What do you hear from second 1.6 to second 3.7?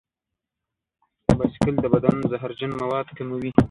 د بدن زهرجن مواد کموي.